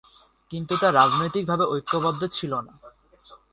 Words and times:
কিন্তু 0.51 0.73
তা 0.77 0.87
রাজনৈতিকভাবে 0.91 1.65
ঐক্যবদ্ধ 1.65 2.21
ছিল 2.27 2.53
না। 2.67 2.73